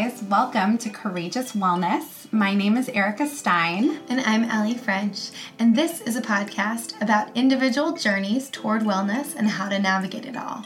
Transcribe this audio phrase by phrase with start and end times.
[0.00, 0.22] guys.
[0.22, 2.32] Welcome to Courageous Wellness.
[2.32, 4.00] My name is Erica Stein.
[4.08, 5.30] And I'm Ellie French.
[5.58, 10.38] And this is a podcast about individual journeys toward wellness and how to navigate it
[10.38, 10.64] all.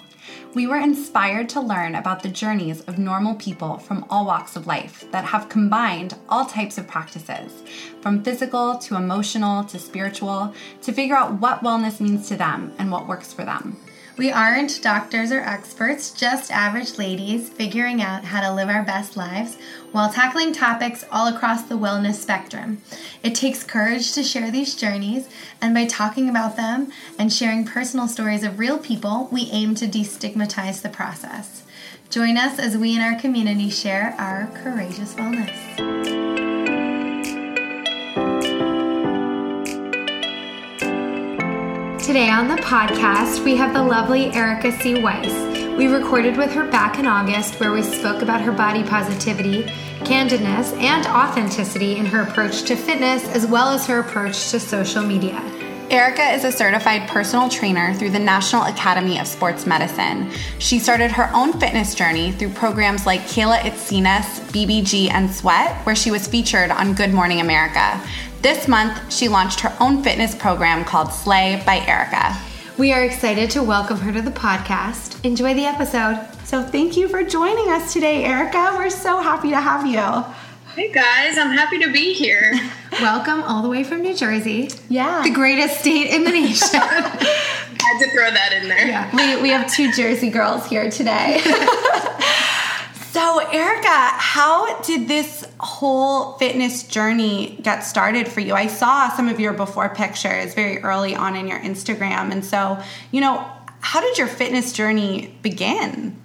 [0.55, 4.69] We were inspired to learn about the journeys of normal people from all walks of
[4.69, 7.65] life that have combined all types of practices,
[8.01, 12.93] from physical to emotional to spiritual, to figure out what wellness means to them and
[12.93, 13.77] what works for them.
[14.17, 19.17] We aren't doctors or experts, just average ladies figuring out how to live our best
[19.17, 19.57] lives
[19.91, 22.81] while tackling topics all across the wellness spectrum.
[23.25, 25.29] It takes courage to share these journeys,
[25.61, 29.87] and by talking about them and sharing personal stories of real people, we aim to
[29.87, 31.65] destigmatize the process.
[32.09, 36.64] Join us as we in our community share our courageous wellness.
[42.05, 45.01] Today on the podcast, we have the lovely Erica C.
[45.01, 45.33] Weiss.
[45.79, 49.63] We recorded with her back in August where we spoke about her body positivity,
[50.05, 55.03] candidness, and authenticity in her approach to fitness as well as her approach to social
[55.03, 55.41] media.
[55.91, 60.31] Erica is a certified personal trainer through the National Academy of Sports Medicine.
[60.59, 65.97] She started her own fitness journey through programs like Kayla Itsines, BBG, and Sweat, where
[65.97, 67.99] she was featured on Good Morning America.
[68.45, 72.37] This month, she launched her own fitness program called Slay by Erica.
[72.77, 75.25] We are excited to welcome her to the podcast.
[75.25, 76.29] Enjoy the episode.
[76.45, 78.75] So, thank you for joining us today, Erica.
[78.77, 80.31] We're so happy to have you.
[80.75, 82.53] Hey guys, I'm happy to be here.
[83.01, 84.69] Welcome all the way from New Jersey.
[84.91, 85.23] Yeah.
[85.23, 86.69] The greatest state in the nation.
[86.81, 88.87] Had to throw that in there.
[88.87, 89.37] Yeah.
[89.37, 91.41] We, we have two Jersey girls here today.
[93.15, 98.55] So, Erica, how did this whole fitness journey get started for you?
[98.55, 102.33] I saw some of your before pictures very early on in your Instagram.
[102.33, 102.77] And so,
[103.13, 103.49] you know,
[103.79, 106.21] how did your fitness journey begin?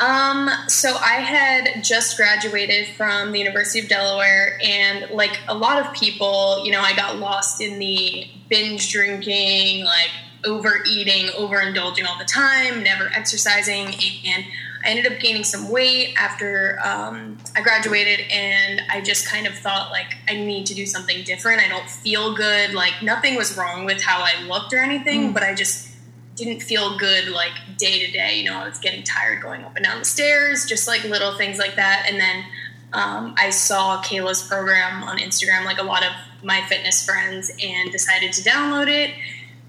[0.00, 5.86] Um, so I had just graduated from the University of Delaware, and like a lot
[5.86, 10.10] of people, you know, I got lost in the binge drinking, like
[10.44, 13.94] overeating, overindulging all the time, never exercising,
[14.26, 14.44] and
[14.86, 19.54] I ended up gaining some weight after um, I graduated, and I just kind of
[19.54, 21.60] thought like I need to do something different.
[21.60, 22.72] I don't feel good.
[22.72, 25.34] Like nothing was wrong with how I looked or anything, mm.
[25.34, 25.92] but I just
[26.36, 28.38] didn't feel good like day to day.
[28.38, 31.36] You know, I was getting tired going up and down the stairs, just like little
[31.36, 32.06] things like that.
[32.08, 32.44] And then
[32.92, 36.12] um, I saw Kayla's program on Instagram, like a lot of
[36.44, 39.10] my fitness friends, and decided to download it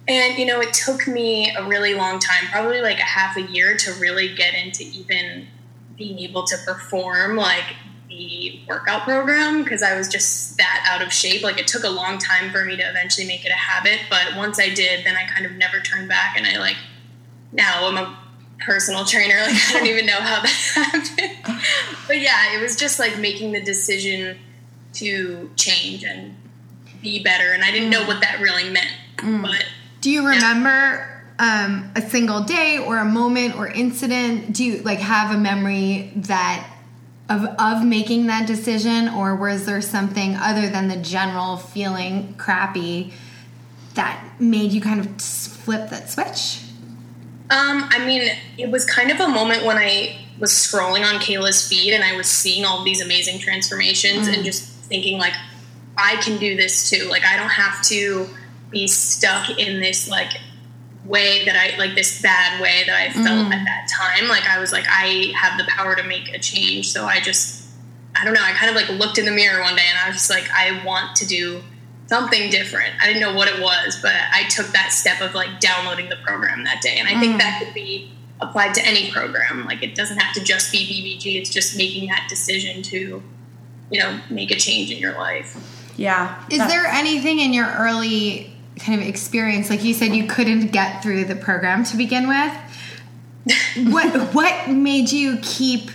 [0.08, 3.42] and, you know, it took me a really long time, probably like a half a
[3.42, 5.48] year, to really get into even
[5.98, 7.66] being able to perform like
[8.08, 11.44] the workout program because I was just that out of shape.
[11.44, 14.36] Like it took a long time for me to eventually make it a habit, but
[14.36, 16.36] once I did, then I kind of never turned back.
[16.38, 16.78] And I like
[17.52, 18.18] now I'm a
[18.60, 19.36] personal trainer.
[19.48, 21.62] Like I don't even know how that happened.
[22.08, 24.38] but yeah, it was just like making the decision
[24.94, 26.36] to change and
[27.02, 27.52] be better.
[27.52, 29.42] And I didn't know what that really meant, mm.
[29.42, 29.66] but
[30.02, 34.54] do you remember um, a single day or a moment or incident?
[34.54, 36.68] Do you like have a memory that
[37.30, 43.14] of of making that decision, or was there something other than the general feeling crappy
[43.96, 46.64] that made you kind of flip that switch?
[47.50, 51.68] Um, I mean, it was kind of a moment when I was scrolling on Kayla's
[51.68, 54.34] feed and I was seeing all these amazing transformations mm.
[54.34, 55.34] and just thinking like,
[55.98, 57.08] I can do this too.
[57.10, 58.28] Like, I don't have to
[58.70, 60.34] be stuck in this like
[61.08, 63.54] way that I like this bad way that I felt mm.
[63.54, 64.28] at that time.
[64.28, 66.90] Like I was like, I have the power to make a change.
[66.92, 67.70] So I just,
[68.16, 68.44] I don't know.
[68.44, 70.50] I kind of like looked in the mirror one day and I was just like,
[70.52, 71.62] I want to do
[72.08, 72.94] something different.
[73.02, 76.18] I didn't know what it was, but I took that step of like downloading the
[76.18, 76.98] program that day.
[76.98, 77.20] And I mm.
[77.20, 78.12] think that could be
[78.42, 79.66] applied to any program.
[79.66, 81.40] Like it doesn't have to just be BBG.
[81.40, 83.24] It's just making that decision to,
[83.92, 85.56] you know, make a change in your life.
[85.98, 86.44] Yeah.
[86.52, 91.02] Is there anything in your early kind of experience like you said you couldn't get
[91.02, 92.54] through the program to begin with
[93.88, 95.92] what what made you keep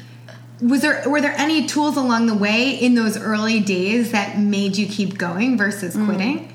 [0.61, 4.77] was there were there any tools along the way in those early days that made
[4.77, 6.07] you keep going versus mm.
[6.07, 6.49] quitting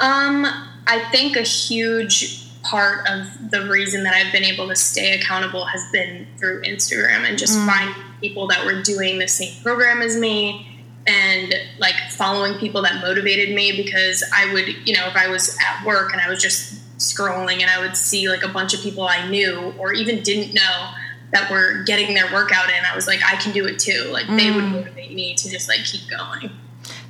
[0.00, 0.46] um
[0.86, 5.64] i think a huge part of the reason that i've been able to stay accountable
[5.64, 7.66] has been through instagram and just mm.
[7.66, 10.69] find people that were doing the same program as me
[11.10, 15.56] and like following people that motivated me because I would, you know, if I was
[15.58, 18.80] at work and I was just scrolling and I would see like a bunch of
[18.80, 20.90] people I knew or even didn't know
[21.32, 24.10] that were getting their workout in, I was like, I can do it too.
[24.12, 24.36] Like mm.
[24.36, 24.72] they would mm.
[24.72, 26.50] motivate me to just like keep going.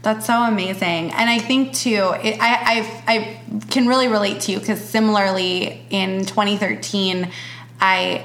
[0.03, 4.53] That's so amazing, and I think too, it, I, I I can really relate to
[4.53, 7.31] you because similarly in 2013,
[7.83, 8.25] I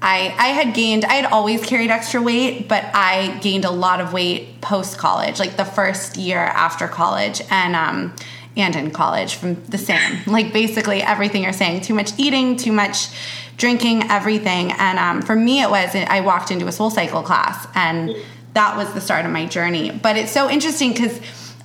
[0.00, 4.00] I, I had gained, I had always carried extra weight, but I gained a lot
[4.00, 8.14] of weight post college, like the first year after college and, um,
[8.56, 12.72] and in college from the same, like basically everything you're saying, too much eating, too
[12.72, 13.08] much
[13.56, 14.72] drinking, everything.
[14.72, 18.14] And, um, for me, it was, I walked into a soul cycle class and
[18.54, 19.90] that was the start of my journey.
[19.90, 21.20] But it's so interesting because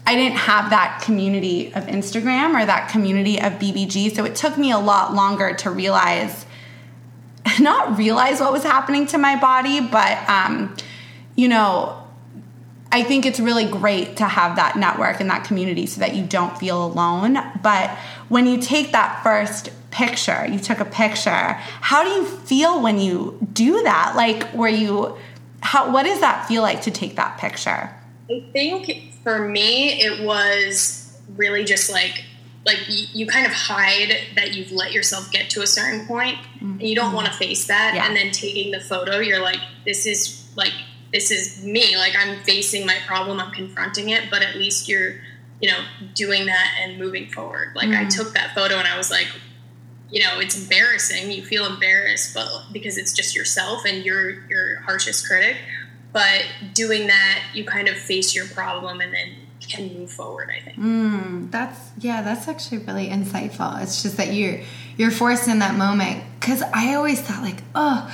[0.05, 4.13] I didn't have that community of Instagram or that community of BBG.
[4.13, 6.45] So it took me a lot longer to realize,
[7.59, 10.75] not realize what was happening to my body, but, um,
[11.35, 11.99] you know,
[12.91, 16.23] I think it's really great to have that network and that community so that you
[16.23, 17.37] don't feel alone.
[17.63, 17.89] But
[18.29, 22.99] when you take that first picture, you took a picture, how do you feel when
[22.99, 24.13] you do that?
[24.15, 25.17] Like, were you,
[25.61, 27.89] how, what does that feel like to take that picture?
[28.29, 32.25] I think for me, it was really just like
[32.65, 36.35] like you, you, kind of hide that you've let yourself get to a certain point.
[36.35, 36.71] Mm-hmm.
[36.79, 37.93] and you don't want to face that.
[37.95, 38.07] Yeah.
[38.07, 40.73] and then taking the photo you're like this is like
[41.11, 41.97] this is me.
[41.97, 43.39] Like i'm facing my problem.
[43.39, 44.29] I'm confronting it.
[44.29, 45.15] But at least you're
[45.61, 45.79] you know
[46.13, 47.73] doing that and moving forward.
[47.75, 48.05] Like mm-hmm.
[48.05, 49.27] i took that photo and i was like
[50.09, 51.31] you know it's embarrassing.
[51.31, 55.57] You feel embarrassed but because it's just yourself and you're your harshest critic.
[56.13, 59.35] But doing that you kind of face your problem and then
[59.75, 60.77] can move forward i think.
[60.77, 63.81] Mm, that's yeah that's actually really insightful.
[63.81, 64.59] It's just that you're
[64.97, 66.23] you're forced in that moment.
[66.39, 68.13] Because i always thought like oh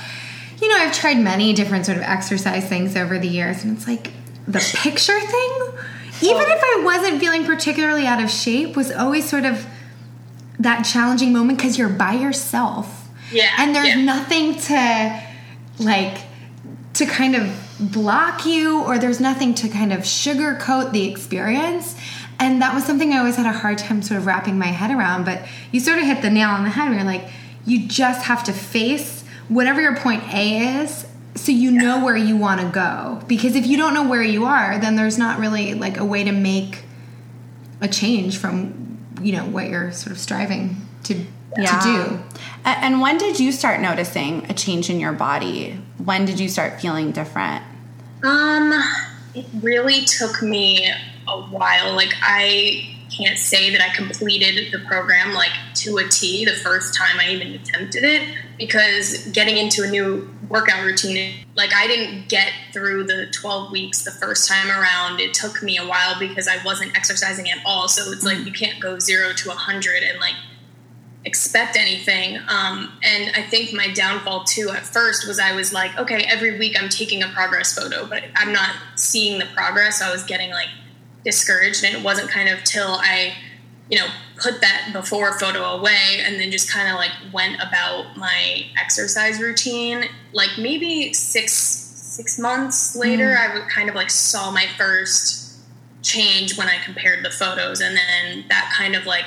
[0.60, 3.86] you know i've tried many different sort of exercise things over the years and it's
[3.86, 4.12] like
[4.46, 5.68] the picture thing?
[6.22, 9.66] Even if i wasn't feeling particularly out of shape was always sort of
[10.58, 13.08] that challenging moment because you're by yourself.
[13.32, 14.04] Yeah and there's yeah.
[14.04, 15.22] nothing to
[15.78, 16.18] like
[16.94, 21.96] to kind of block you or there's nothing to kind of sugarcoat the experience.
[22.38, 24.90] And that was something I always had a hard time sort of wrapping my head
[24.90, 25.24] around.
[25.24, 27.28] But you sort of hit the nail on the head you're like,
[27.66, 32.36] you just have to face whatever your point A is so you know where you
[32.36, 33.22] want to go.
[33.26, 36.24] Because if you don't know where you are, then there's not really like a way
[36.24, 36.84] to make
[37.80, 41.24] a change from, you know, what you're sort of striving to
[41.56, 41.80] yeah.
[41.80, 42.40] to do.
[42.64, 45.80] And when did you start noticing a change in your body?
[45.98, 47.64] When did you start feeling different?
[48.22, 48.72] Um,
[49.34, 50.90] it really took me
[51.28, 51.94] a while.
[51.94, 56.94] Like I can't say that I completed the program like to a T the first
[56.94, 58.22] time I even attempted it
[58.58, 64.04] because getting into a new workout routine, like I didn't get through the 12 weeks
[64.04, 65.20] the first time around.
[65.20, 67.88] It took me a while because I wasn't exercising at all.
[67.88, 70.34] So it's like you can't go zero to 100 and like
[71.24, 72.38] expect anything.
[72.48, 76.58] Um, and I think my downfall too at first was I was like, okay, every
[76.58, 79.98] week I'm taking a progress photo, but I'm not seeing the progress.
[79.98, 80.68] So I was getting like
[81.24, 83.34] discouraged, and it wasn't kind of till I,
[83.90, 84.06] you know,
[84.38, 89.40] put that before photo away and then just kind of like went about my exercise
[89.40, 90.04] routine.
[90.32, 93.50] Like maybe six six months later, mm.
[93.50, 95.58] I would kind of like saw my first
[96.02, 99.26] change when I compared the photos, and then that kind of like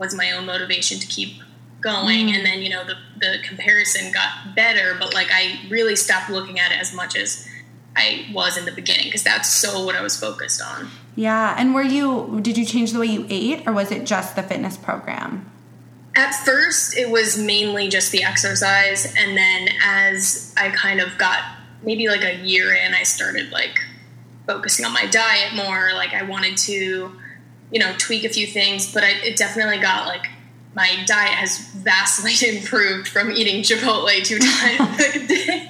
[0.00, 1.40] was my own motivation to keep
[1.80, 2.26] going.
[2.26, 2.34] Mm.
[2.34, 6.58] and then you know the, the comparison got better but like i really stopped looking
[6.58, 7.48] at it as much as
[7.96, 10.90] i was in the beginning because that's so what i was focused on.
[11.16, 11.54] Yeah.
[11.58, 14.42] And were you did you change the way you ate or was it just the
[14.42, 15.50] fitness program?
[16.16, 19.06] At first it was mainly just the exercise.
[19.16, 21.40] And then as i kind of got
[21.82, 23.78] maybe like a year in i started like
[24.46, 25.90] focusing on my diet more.
[25.94, 27.19] Like i wanted to
[27.70, 30.26] you know, tweak a few things, but I, it definitely got like
[30.74, 35.68] my diet has vastly improved from eating Chipotle two times a day.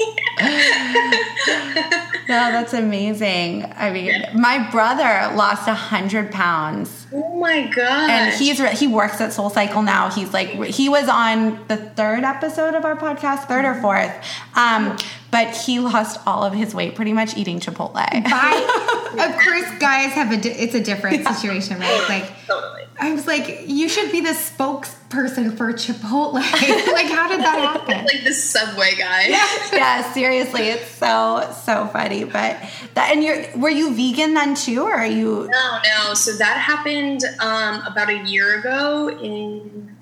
[2.31, 3.71] no, that's amazing.
[3.77, 4.33] I mean, yeah.
[4.35, 7.09] my brother lost a hundred pounds.
[7.13, 8.09] Oh my god!
[8.09, 10.11] And he's he works at Soul Cycle now.
[10.11, 14.13] He's like he was on the third episode of our podcast, third or fourth.
[14.55, 14.97] Um,
[15.33, 17.95] but he lost all of his weight pretty much eating Chipotle.
[17.95, 21.33] By, of course, guys have a di- it's a different yeah.
[21.33, 22.09] situation, right?
[22.09, 22.81] Like totally.
[23.01, 26.35] I was like, you should be the spokesperson for Chipotle.
[26.93, 28.05] like, how did that happen?
[28.05, 29.29] like the Subway guy.
[29.29, 29.49] Yeah.
[29.73, 32.20] yeah, seriously, it's so so funny.
[32.25, 32.59] But
[32.95, 35.49] that and you're were you vegan then too, or are you?
[35.51, 36.15] No, no.
[36.15, 39.97] So that happened um, about a year ago in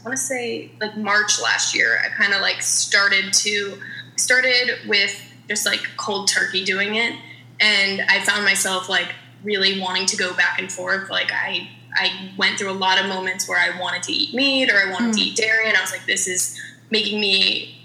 [0.00, 1.98] I want to say like March last year.
[2.04, 3.78] I kind of like started to
[4.16, 5.14] started with
[5.48, 7.14] just like cold turkey doing it,
[7.60, 11.10] and I found myself like really wanting to go back and forth.
[11.10, 14.70] Like I I went through a lot of moments where I wanted to eat meat
[14.70, 15.18] or I wanted mm.
[15.18, 16.60] to eat dairy, and I was like, this is
[16.90, 17.77] making me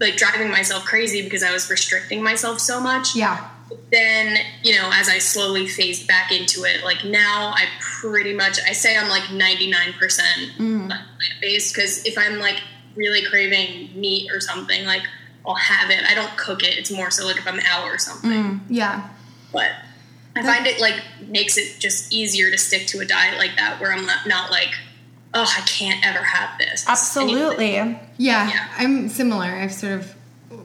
[0.00, 3.14] like driving myself crazy because I was restricting myself so much.
[3.14, 3.48] Yeah.
[3.90, 8.58] then, you know, as I slowly phased back into it, like now I pretty much,
[8.68, 9.94] I say I'm like 99%
[10.58, 10.86] mm.
[10.88, 11.02] plant
[11.40, 12.60] based because if I'm like
[12.96, 15.02] really craving meat or something, like
[15.46, 16.04] I'll have it.
[16.08, 16.76] I don't cook it.
[16.78, 18.30] It's more so like if I'm out or something.
[18.30, 18.60] Mm.
[18.68, 19.08] Yeah.
[19.52, 19.70] But
[20.36, 23.80] I find it like makes it just easier to stick to a diet like that
[23.80, 24.74] where I'm not, not like,
[25.34, 26.84] oh, I can't ever have this.
[26.88, 27.74] Absolutely.
[27.74, 28.68] Yeah, Yeah.
[28.78, 29.44] I'm similar.
[29.46, 30.14] I've sort of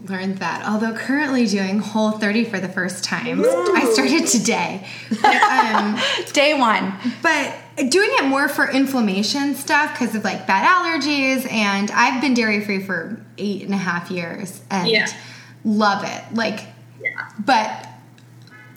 [0.07, 0.65] learned that.
[0.67, 3.43] Although currently doing Whole 30 for the first time.
[3.45, 4.87] I started today.
[5.23, 5.99] Um,
[6.33, 6.93] Day one.
[7.21, 7.53] but
[7.89, 11.51] doing it more for inflammation stuff because of like bad allergies.
[11.51, 15.07] And I've been dairy free for eight and a half years and Yeah.
[15.65, 16.33] love it.
[16.35, 16.59] Like,
[17.03, 17.29] Yeah.
[17.39, 17.88] but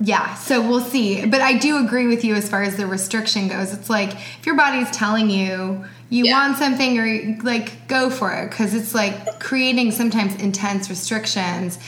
[0.02, 1.24] yeah, so we'll see.
[1.26, 3.72] But I do agree with you as far as the restriction goes.
[3.72, 6.32] It's like if your body's telling you you Yeah.
[6.48, 11.78] want something or like go for it because it's like creating sometimes intense restrictions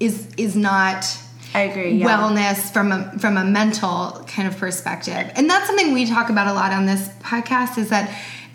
[0.00, 1.06] is is not
[1.54, 1.92] I agree.
[1.96, 2.06] Yeah.
[2.08, 5.30] wellness from a from a mental kind of perspective.
[5.36, 8.10] And that's something we talk about a lot on this podcast is that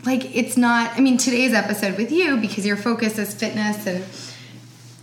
[0.05, 4.03] like it's not I mean today's episode with you because your focus is fitness and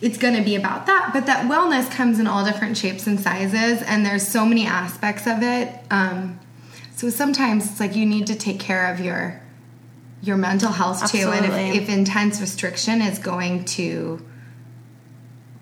[0.02, 1.10] it's going to be about that.
[1.14, 5.26] But that wellness comes in all different shapes and sizes and there's so many aspects
[5.26, 5.72] of it.
[5.90, 6.38] Um,
[6.94, 9.40] so sometimes it's like you need to take care of your
[10.20, 11.30] your mental health too.
[11.32, 14.24] And if, if intense restriction is going to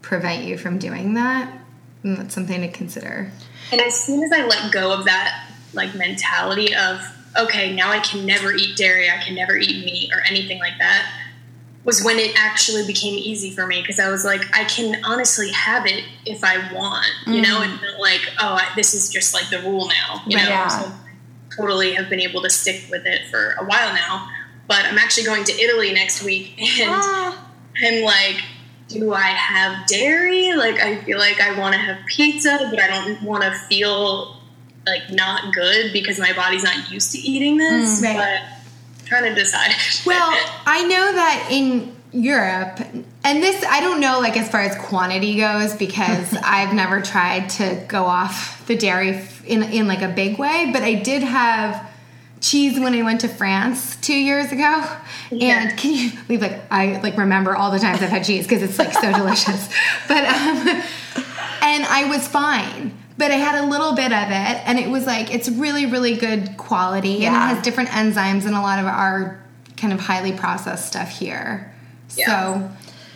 [0.03, 1.61] prevent you from doing that
[2.03, 3.31] then that's something to consider.
[3.73, 7.01] And as soon as I let go of that like mentality of
[7.39, 10.79] okay, now I can never eat dairy, I can never eat meat or anything like
[10.81, 11.09] that,
[11.85, 15.51] was when it actually became easy for me because I was like, I can honestly
[15.53, 19.33] have it if I want, you know, and not like, oh, I, this is just
[19.33, 20.45] like the rule now, you Right.
[20.45, 20.51] know.
[20.51, 20.69] Yeah.
[20.69, 20.93] So
[21.57, 24.29] totally have been able to stick with it for a while now.
[24.69, 27.47] But I'm actually going to Italy next week, and Ah.
[27.83, 28.37] I'm like,
[28.89, 30.53] do I have dairy?
[30.55, 34.37] Like, I feel like I want to have pizza, but I don't want to feel
[34.87, 38.01] like not good because my body's not used to eating this.
[38.01, 38.17] Mm, right.
[38.17, 38.60] But
[39.11, 39.73] Trying to decide.
[40.07, 40.31] Well,
[40.67, 42.79] I know that in Europe,
[43.25, 47.51] and this I don't know like as far as quantity goes because I've never tried
[47.51, 51.91] to go off the dairy in in like a big way, but I did have
[52.41, 54.87] cheese when I went to France two years ago.
[55.33, 55.69] Yeah.
[55.69, 58.63] And can you believe like I like remember all the times I've had cheese because
[58.63, 59.69] it's like so delicious.
[60.07, 60.83] But um
[61.63, 62.97] and I was fine.
[63.19, 66.15] But I had a little bit of it, and it was like it's really, really
[66.15, 67.51] good quality, and Yeah.
[67.51, 69.39] it has different enzymes and a lot of our
[69.77, 71.73] kind of highly processed stuff here.
[72.17, 72.27] Yeah.
[72.27, 72.71] So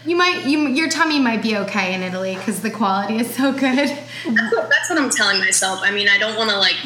[0.07, 3.53] you might, you, your tummy might be okay in Italy because the quality is so
[3.53, 3.77] good.
[3.89, 5.81] That's what, that's what I'm telling myself.
[5.83, 6.77] I mean, I don't want to like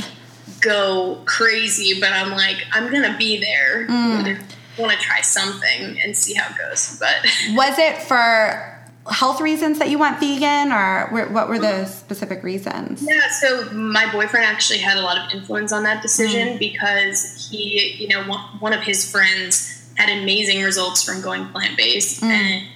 [0.61, 3.87] go crazy, but I'm like, I'm gonna be there.
[3.88, 4.41] Mm.
[4.79, 6.97] I want to try something and see how it goes.
[7.00, 7.17] But
[7.57, 8.77] Was it for
[9.11, 13.03] health reasons that you went vegan, or what were the specific reasons?
[13.03, 16.59] Yeah, so my boyfriend actually had a lot of influence on that decision mm.
[16.59, 18.23] because he, you know,
[18.61, 22.23] one, of his friends had amazing results from going plant based.
[22.23, 22.29] Mm.
[22.29, 22.69] And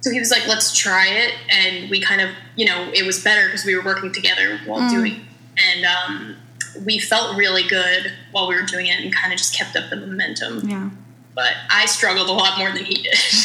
[0.00, 1.32] so he was like, let's try it.
[1.50, 4.80] And we kind of, you know, it was better because we were working together while
[4.80, 4.90] mm.
[4.90, 5.22] doing it.
[5.56, 6.36] And um,
[6.84, 9.90] we felt really good while we were doing it and kind of just kept up
[9.90, 10.68] the momentum.
[10.68, 10.90] Yeah.
[11.34, 13.14] But I struggled a lot more than he did.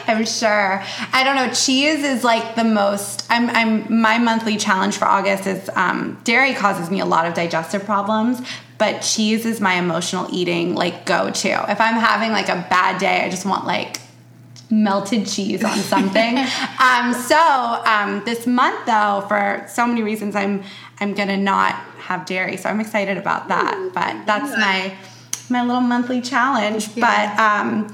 [0.06, 0.82] I'm sure.
[1.12, 1.52] I don't know.
[1.52, 3.26] Cheese is like the most.
[3.30, 3.50] I'm.
[3.50, 4.00] I'm.
[4.00, 8.40] My monthly challenge for August is um, dairy causes me a lot of digestive problems,
[8.78, 11.48] but cheese is my emotional eating like go to.
[11.70, 13.98] If I'm having like a bad day, I just want like
[14.70, 16.38] melted cheese on something.
[16.82, 17.36] um, so
[17.84, 20.62] um, this month though, for so many reasons, I'm
[20.98, 22.56] I'm gonna not have dairy.
[22.56, 23.90] So I'm excited about that.
[23.94, 24.96] But that's my
[25.48, 26.88] my little monthly challenge.
[26.96, 27.34] Yeah.
[27.36, 27.90] But um,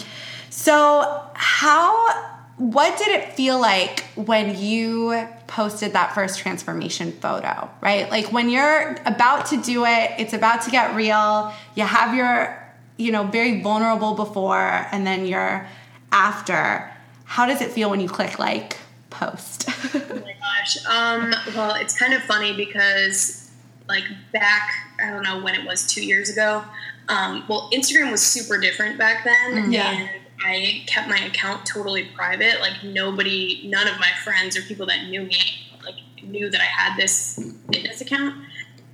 [0.69, 2.35] so how?
[2.59, 7.71] What did it feel like when you posted that first transformation photo?
[7.81, 11.55] Right, like when you're about to do it, it's about to get real.
[11.75, 12.63] You have your,
[12.99, 15.67] you know, very vulnerable before, and then you're
[16.13, 16.93] after.
[17.25, 18.77] How does it feel when you click like
[19.09, 19.71] post?
[19.95, 20.85] Oh my gosh.
[20.87, 23.51] Um, well, it's kind of funny because,
[23.89, 24.71] like, back,
[25.03, 26.65] I don't know when it was, two years ago,
[27.09, 29.73] um, well, Instagram was super different back then.
[29.73, 29.93] Yeah.
[29.93, 30.11] And
[30.45, 32.61] I kept my account totally private.
[32.61, 35.39] Like, nobody, none of my friends or people that knew me,
[35.85, 37.39] like, knew that I had this
[37.73, 38.35] fitness account.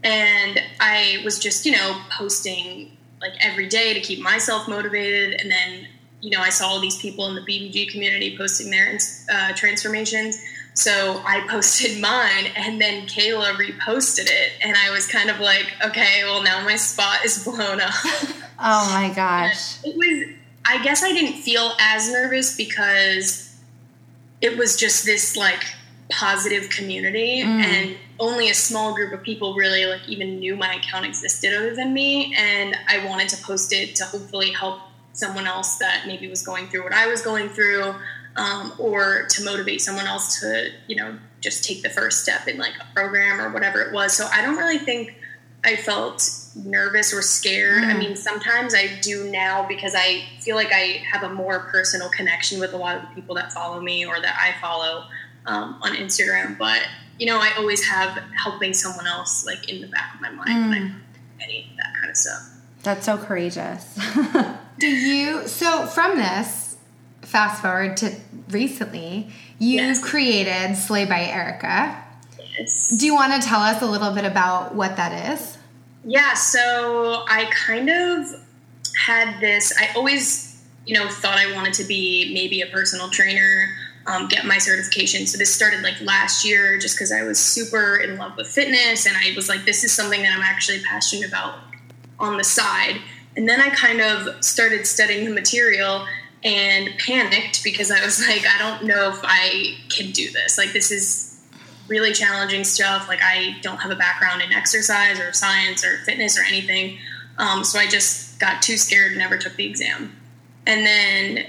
[0.03, 5.41] And I was just, you know, posting, like, every day to keep myself motivated.
[5.41, 5.87] And then,
[6.21, 8.99] you know, I saw all these people in the BBG community posting their
[9.33, 10.39] uh, transformations.
[10.75, 15.73] So I posted mine, and then Kayla reposted it, and I was kind of like,
[15.85, 17.95] okay, well now my spot is blown up.
[18.59, 19.79] oh my gosh.
[19.85, 23.55] it was, I guess I didn't feel as nervous because
[24.41, 25.65] it was just this like
[26.11, 31.07] positive community, and only a small group of people really like even knew my account
[31.07, 34.81] existed other than me, and I wanted to post it to hopefully help
[35.13, 37.95] someone else that maybe was going through what I was going through.
[38.37, 42.59] um, or to motivate someone else to, you know, just take the first step in
[42.59, 44.13] like a program or whatever it was.
[44.13, 45.17] So I don't really think
[45.65, 47.83] I felt nervous or scared.
[47.83, 47.95] Mm.
[47.95, 52.09] I mean, sometimes I do now because I feel like I have a more personal
[52.11, 55.05] connection with a lot of the people that follow me or that I follow
[55.47, 56.57] um, on Instagram.
[56.59, 56.83] But
[57.19, 60.75] you know, I always have helping someone else like in the back of my mind
[60.75, 60.95] mm.
[61.41, 62.51] any that kind of stuff.
[62.83, 63.99] That's so courageous.
[64.79, 65.49] do you?
[65.49, 66.77] So from this,
[67.23, 68.15] fast forward to
[68.51, 70.05] recently, you've yes.
[70.05, 72.03] created Slay by Erica.
[72.59, 72.95] Yes.
[72.99, 75.54] Do you want to tell us a little bit about what that is?
[76.05, 78.27] Yeah, so I kind of
[79.07, 83.69] had this, I always, you know, thought I wanted to be maybe a personal trainer,
[84.07, 85.27] um, get my certification.
[85.27, 89.07] So this started like last year just because I was super in love with fitness
[89.07, 91.55] and I was like, this is something that I'm actually passionate about
[92.19, 93.01] on the side.
[93.37, 96.07] And then I kind of started studying the material
[96.45, 100.59] and panicked because I was like, I don't know if I can do this.
[100.59, 101.24] Like, this is
[101.89, 103.09] really challenging stuff.
[103.09, 106.99] Like I don't have a background in exercise or science or fitness or anything.
[107.39, 110.17] Um, so I just got too scared and never took the exam.
[110.67, 111.47] And then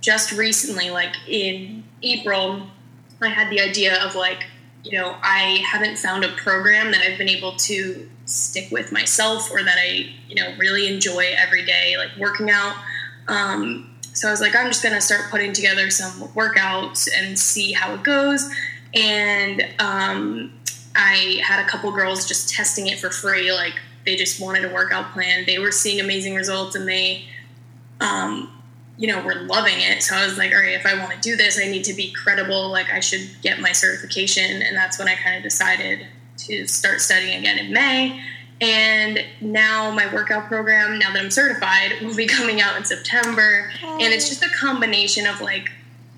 [0.00, 2.62] just recently, like in April,
[3.20, 4.44] I had the idea of like,
[4.82, 9.50] you know, I haven't found a program that I've been able to stick with myself
[9.50, 12.74] or that I, you know, really enjoy every day, like working out.
[13.28, 17.38] Um, so I was like, I'm just going to start putting together some workouts and
[17.38, 18.50] see how it goes
[18.94, 20.52] and um,
[20.94, 23.52] I had a couple girls just testing it for free.
[23.52, 25.44] Like they just wanted a workout plan.
[25.46, 27.26] They were seeing amazing results, and they,
[28.00, 28.50] um,
[28.98, 30.02] you know, were loving it.
[30.02, 31.94] So I was like, all right, if I want to do this, I need to
[31.94, 32.70] be credible.
[32.70, 36.06] Like I should get my certification, and that's when I kind of decided
[36.38, 38.22] to start studying again in May.
[38.60, 43.70] And now my workout program, now that I'm certified, will be coming out in September.
[43.82, 45.70] And it's just a combination of like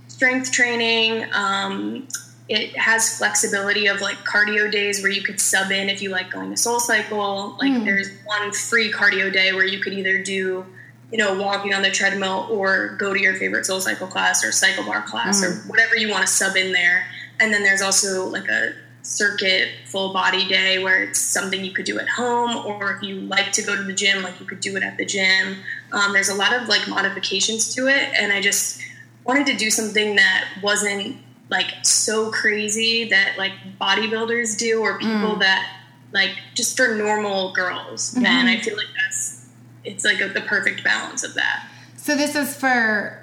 [0.09, 2.09] strength training, um,
[2.49, 6.31] it has flexibility of like cardio days where you could sub in if you like
[6.31, 7.85] going to soul cycle like mm.
[7.85, 10.65] there's one free cardio day where you could either do
[11.11, 14.51] you know walking on the treadmill or go to your favorite soul cycle class or
[14.51, 15.49] cycle bar class mm.
[15.49, 15.69] or hmm.
[15.69, 17.07] whatever you want to sub in there
[17.41, 21.85] and then there's also like a circuit full body day where it's something you could
[21.85, 24.61] do at home or if you like to go to the gym like you could
[24.61, 25.57] do it at the gym
[25.93, 28.81] um, there's a lot of like modifications to it and i just
[29.25, 31.17] wanted to do something that wasn't
[31.53, 35.39] like so crazy that like bodybuilders do or people mm.
[35.39, 35.79] that
[36.13, 38.25] like just for normal girls mm-hmm.
[38.25, 39.43] then i feel like that's
[39.85, 41.69] it's like a, the perfect balance of that.
[41.97, 43.23] So this is for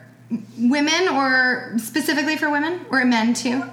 [0.57, 2.85] women or specifically for women?
[2.89, 3.63] Or men too?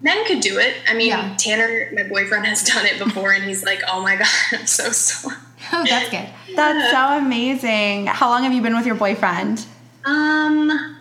[0.00, 0.76] Men could do it.
[0.88, 1.34] I mean yeah.
[1.38, 4.90] tanner my boyfriend has done it before and he's like oh my god i'm so
[4.90, 5.36] sore
[5.72, 6.28] oh that's good.
[6.54, 8.06] That's so amazing.
[8.06, 9.64] How long have you been with your boyfriend?
[10.04, 10.93] Um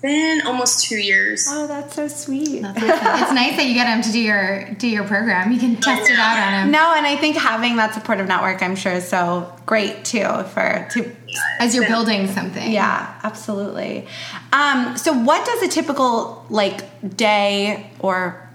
[0.00, 1.46] been almost two years.
[1.48, 2.62] Oh, that's so sweet.
[2.62, 5.52] That's it's nice that you get him to do your do your program.
[5.52, 6.70] You can test it out on him.
[6.70, 10.88] No, and I think having that supportive network, I'm sure, is so great too for
[10.92, 12.72] to yeah, as you're been, building something.
[12.72, 14.06] Yeah, absolutely.
[14.52, 18.48] Um, so, what does a typical like day or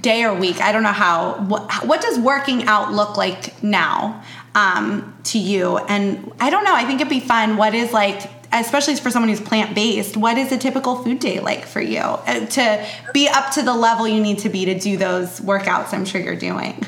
[0.00, 0.60] day or week?
[0.60, 1.44] I don't know how.
[1.44, 4.22] What, what does working out look like now
[4.54, 5.78] um, to you?
[5.78, 6.74] And I don't know.
[6.74, 7.56] I think it'd be fun.
[7.56, 11.40] What is like especially for someone who's plant based, what is a typical food day
[11.40, 14.78] like for you uh, to be up to the level you need to be to
[14.78, 15.92] do those workouts?
[15.92, 16.84] I'm sure you're doing.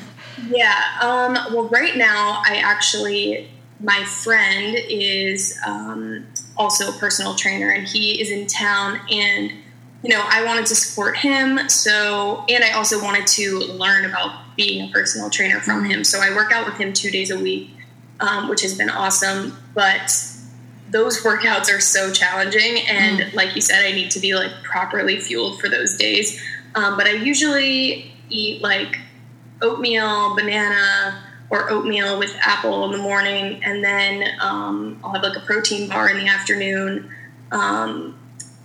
[0.49, 0.81] Yeah.
[1.01, 3.49] Um, well, right now, I actually,
[3.81, 9.53] my friend is um, also a personal trainer and he is in town and
[10.03, 11.69] you know, I wanted to support him.
[11.69, 16.03] So, and I also wanted to learn about being a personal trainer from him.
[16.03, 17.71] So I work out with him two days a week,
[18.19, 19.57] um, which has been awesome.
[19.75, 20.11] But
[20.93, 23.35] those workouts are so challenging and mm.
[23.35, 26.41] like you said i need to be like properly fueled for those days.
[26.75, 28.99] Um, but i usually eat like
[29.61, 33.63] oatmeal banana or oatmeal with apple in the morning.
[33.65, 37.11] And then um, i'll have like a protein bar in the afternoon.
[37.51, 38.19] Um,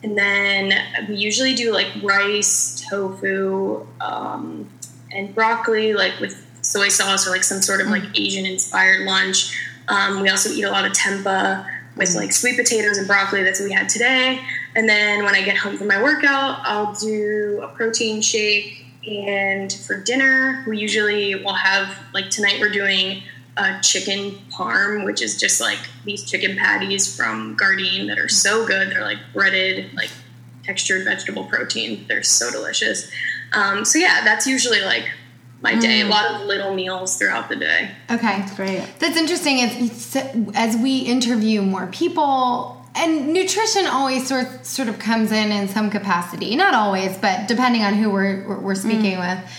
[0.04, 0.74] and then
[1.10, 4.70] we usually do like rice tofu um,
[5.12, 8.20] and broccoli like with soy sauce or like some sort of like mm.
[8.20, 9.58] asian inspired lunch.
[9.88, 13.44] Um, we also eat a lot of tempeh with like sweet potatoes and broccoli.
[13.44, 14.40] That's what we had today.
[14.76, 18.86] And then when I get home from my workout, I'll do a protein shake.
[19.08, 23.24] And for dinner, we usually will have like tonight we're doing
[23.58, 28.68] a chicken parm, which is just like these chicken patties from Gardein that are so
[28.68, 28.92] good.
[28.92, 30.12] They're like breaded, like
[30.64, 32.06] textured vegetable protein.
[32.08, 33.10] They're so delicious.
[33.54, 35.10] Um, so yeah, that's usually like
[35.62, 36.02] my day.
[36.02, 36.08] Mm.
[36.08, 37.92] A lot of little meals throughout the day.
[38.12, 38.86] Okay, That's great.
[39.00, 39.62] That's interesting.
[39.62, 40.16] As
[40.56, 45.90] as we interview more people, and nutrition always sort sort of comes in in some
[45.90, 46.56] capacity.
[46.56, 49.38] Not always, but depending on who we're we're speaking mm.
[49.38, 49.52] with.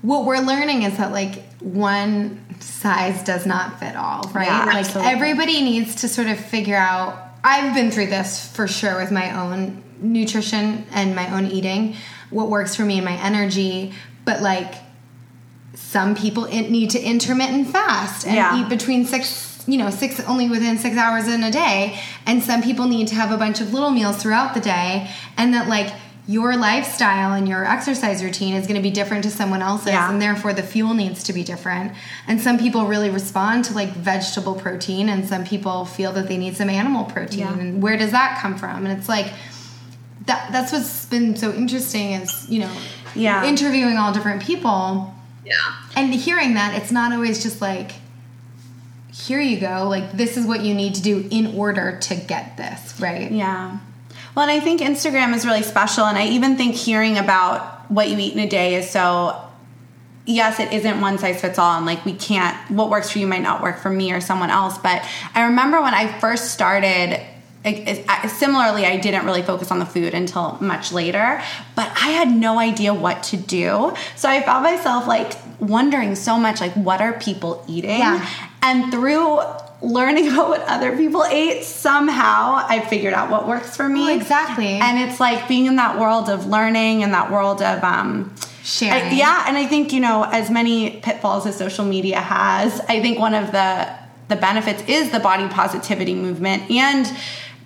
[0.00, 4.46] What we're learning is that like one size does not fit all, right?
[4.46, 5.12] Yeah, like absolutely.
[5.12, 7.24] everybody needs to sort of figure out.
[7.42, 11.96] I've been through this for sure with my own nutrition and my own eating,
[12.30, 13.92] what works for me and my energy,
[14.24, 14.74] but like
[15.88, 18.60] some people need to intermittent fast and yeah.
[18.60, 22.62] eat between six you know six only within six hours in a day and some
[22.62, 25.90] people need to have a bunch of little meals throughout the day and that like
[26.26, 30.10] your lifestyle and your exercise routine is going to be different to someone else's yeah.
[30.10, 31.90] and therefore the fuel needs to be different
[32.26, 36.36] and some people really respond to like vegetable protein and some people feel that they
[36.36, 37.58] need some animal protein yeah.
[37.58, 39.32] and where does that come from and it's like
[40.26, 42.76] that that's what's been so interesting is you know
[43.14, 45.54] yeah interviewing all different people yeah
[45.96, 47.92] and hearing that it's not always just like
[49.12, 52.56] here you go like this is what you need to do in order to get
[52.56, 53.78] this right yeah
[54.38, 56.04] well, and I think Instagram is really special.
[56.04, 59.36] And I even think hearing about what you eat in a day is so
[60.26, 63.26] yes, it isn't one size fits all, and like we can't, what works for you
[63.26, 64.78] might not work for me or someone else.
[64.78, 67.20] But I remember when I first started.
[68.28, 71.42] Similarly, I didn't really focus on the food until much later,
[71.74, 73.94] but I had no idea what to do.
[74.16, 77.98] So I found myself like wondering so much, like, what are people eating?
[77.98, 78.28] Yeah.
[78.62, 79.40] And through
[79.80, 84.10] learning about what other people ate, somehow I figured out what works for me.
[84.10, 84.66] Oh, exactly.
[84.66, 89.02] And it's like being in that world of learning and that world of um, sharing.
[89.02, 93.00] I, yeah, and I think you know as many pitfalls as social media has, I
[93.00, 93.88] think one of the
[94.28, 97.10] the benefits is the body positivity movement and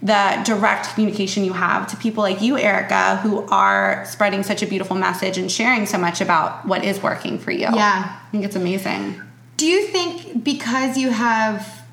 [0.02, 4.66] the direct communication you have to people like you, Erica, who are spreading such a
[4.66, 7.60] beautiful message and sharing so much about what is working for you.
[7.60, 8.18] Yeah.
[8.20, 9.20] I think it's amazing.
[9.56, 11.84] Do you think because you have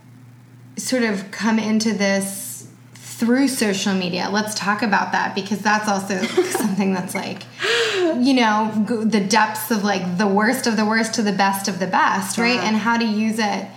[0.77, 2.49] sort of come into this
[3.19, 4.29] through social media.
[4.31, 7.43] Let's talk about that because that's also something that's like,
[8.17, 8.71] you know,
[9.05, 12.37] the depths of like the worst of the worst to the best of the best,
[12.37, 12.55] right?
[12.55, 12.67] Yeah.
[12.67, 13.67] And how to use it.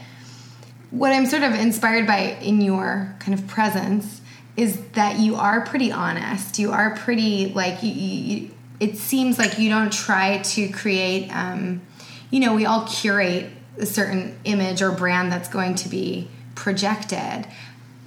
[0.90, 4.20] What I'm sort of inspired by in your kind of presence
[4.56, 6.58] is that you are pretty honest.
[6.58, 11.82] You are pretty like you, you, it seems like you don't try to create um,
[12.30, 17.46] you know, we all curate a certain image or brand that's going to be projected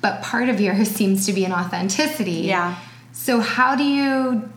[0.02, 2.78] but part of yours seems to be an authenticity yeah
[3.12, 4.50] so how do you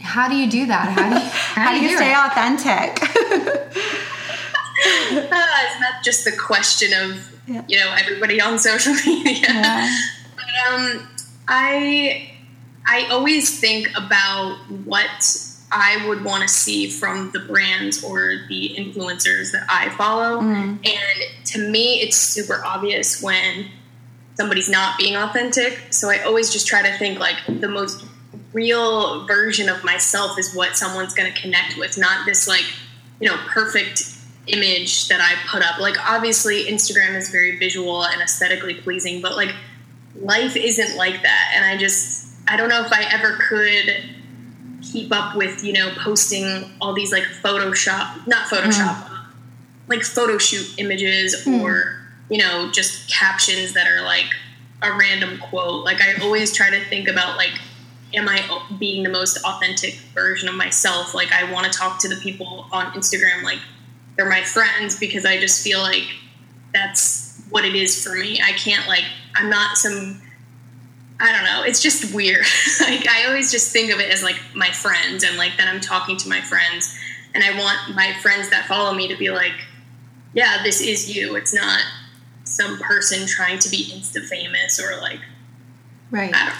[0.00, 2.16] how do you do that how do you, how, how do you, do stay it?
[2.16, 3.02] authentic
[5.12, 7.62] uh, it's not just the question of yeah.
[7.68, 9.96] you know everybody on social media yeah.
[10.34, 11.08] but um
[11.48, 12.30] i
[12.86, 18.74] i always think about what I would want to see from the brands or the
[18.78, 20.40] influencers that I follow.
[20.40, 20.78] Mm.
[20.86, 23.66] And to me, it's super obvious when
[24.36, 25.92] somebody's not being authentic.
[25.92, 28.04] So I always just try to think like the most
[28.52, 32.64] real version of myself is what someone's going to connect with, not this like,
[33.20, 34.14] you know, perfect
[34.46, 35.80] image that I put up.
[35.80, 39.54] Like, obviously, Instagram is very visual and aesthetically pleasing, but like,
[40.20, 41.52] life isn't like that.
[41.54, 44.16] And I just, I don't know if I ever could
[44.82, 49.26] keep up with you know posting all these like Photoshop, not Photoshop, mm.
[49.88, 51.60] like photo shoot images mm.
[51.60, 51.98] or
[52.28, 54.26] you know just captions that are like
[54.82, 55.84] a random quote.
[55.84, 57.52] Like I always try to think about like
[58.14, 61.14] am I being the most authentic version of myself?
[61.14, 63.58] Like I want to talk to the people on Instagram like
[64.16, 66.06] they're my friends because I just feel like
[66.72, 68.40] that's what it is for me.
[68.42, 69.04] I can't like
[69.38, 70.22] I'm not some
[71.18, 71.62] I don't know.
[71.62, 72.44] It's just weird.
[72.80, 75.80] like I always just think of it as like my friends and like that I'm
[75.80, 76.94] talking to my friends
[77.34, 79.54] and I want my friends that follow me to be like,
[80.34, 81.36] yeah, this is you.
[81.36, 81.80] It's not
[82.44, 85.20] some person trying to be insta famous or like
[86.10, 86.32] Right.
[86.34, 86.56] I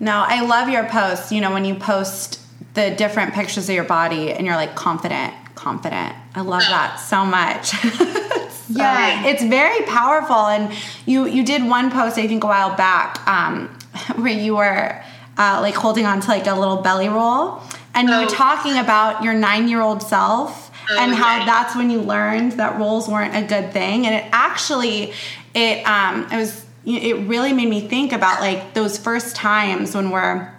[0.00, 2.40] no, I love your posts, you know, when you post
[2.74, 6.14] the different pictures of your body and you're like confident, confident.
[6.34, 6.70] I love oh.
[6.70, 7.72] that so much.
[8.68, 10.46] yeah, it's very powerful.
[10.46, 10.72] And
[11.06, 13.68] you you did one post I think a while back um,
[14.16, 15.02] where you were
[15.36, 17.62] uh, like holding on to like a little belly roll,
[17.94, 18.28] and you were oh.
[18.28, 22.78] talking about your nine year old self oh, and how that's when you learned that
[22.78, 25.12] rolls weren't a good thing, and it actually
[25.54, 30.10] it um it was it really made me think about like those first times when
[30.10, 30.50] we're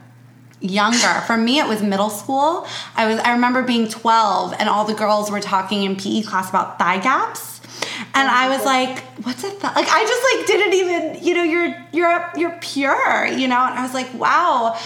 [0.62, 1.22] younger.
[1.26, 2.67] For me, it was middle school.
[2.95, 6.50] I was I remember being 12 and all the girls were talking in PE class
[6.50, 7.59] about thigh gaps
[8.13, 9.63] and I was like, "What's a th-?
[9.63, 13.59] like?" I just like didn't even, you know, you're you're you're pure, you know.
[13.59, 14.77] And I was like, "Wow,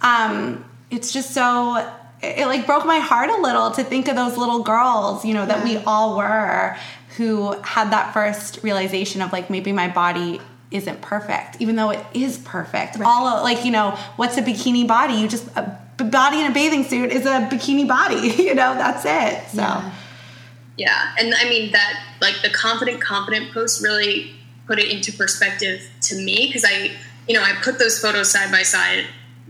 [0.00, 1.76] um, it's just so."
[2.22, 5.34] It, it like broke my heart a little to think of those little girls, you
[5.34, 6.76] know, that we all were,
[7.16, 12.04] who had that first realization of like maybe my body isn't perfect, even though it
[12.14, 12.96] is perfect.
[12.96, 13.06] Right.
[13.06, 15.14] All like you know, what's a bikini body?
[15.14, 18.28] You just a body in a bathing suit is a bikini body.
[18.42, 19.50] you know, that's it.
[19.50, 19.62] So.
[19.62, 19.92] Yeah.
[20.76, 24.32] Yeah, and I mean that like the confident, confident post really
[24.66, 26.92] put it into perspective to me because I,
[27.28, 29.04] you know, I put those photos side by side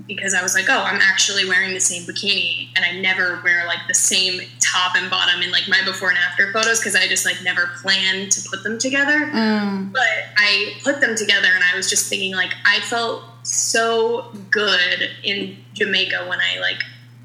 [0.07, 3.67] because I was like, oh, I'm actually wearing the same bikini, and I never wear
[3.67, 7.07] like the same top and bottom in like my before and after photos because I
[7.07, 9.21] just like never planned to put them together.
[9.27, 9.93] Mm.
[9.93, 15.11] But I put them together, and I was just thinking like I felt so good
[15.23, 16.83] in Jamaica when I like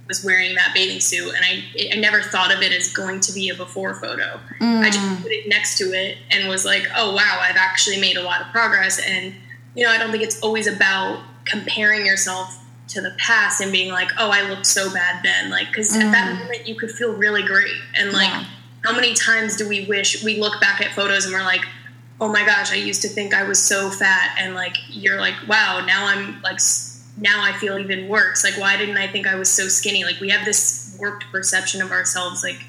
[0.08, 3.34] was wearing that bathing suit, and I I never thought of it as going to
[3.34, 4.39] be a before photo.
[4.60, 4.82] Mm.
[4.82, 8.17] I just put it next to it and was like, oh wow, I've actually made
[8.17, 9.34] a lot of progress, and
[9.76, 13.91] you know I don't think it's always about comparing yourself to the past and being
[13.91, 15.50] like, oh, I looked so bad then.
[15.50, 16.02] Like, because mm.
[16.02, 16.39] at that mm.
[16.39, 17.76] moment you could feel really great.
[17.96, 18.46] And like, yeah.
[18.84, 21.65] how many times do we wish we look back at photos and we're like,
[22.20, 24.36] oh my gosh, I used to think I was so fat.
[24.39, 26.60] And like, you're like, wow, now I'm like,
[27.19, 28.43] now I feel even worse.
[28.43, 30.03] Like, why didn't I think I was so skinny?
[30.03, 32.60] Like, we have this warped perception of ourselves, like,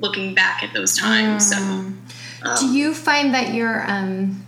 [0.00, 1.52] looking back at those times.
[1.52, 1.56] Mm.
[1.56, 4.46] So, um, do you find that your, um,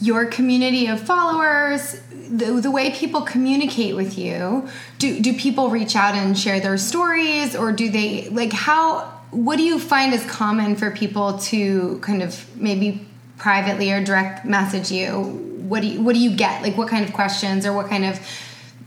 [0.00, 5.94] your community of followers the, the way people communicate with you do do people reach
[5.94, 10.24] out and share their stories or do they like how what do you find is
[10.26, 13.06] common for people to kind of maybe
[13.38, 15.20] privately or direct message you
[15.68, 18.04] what do you what do you get like what kind of questions or what kind
[18.04, 18.18] of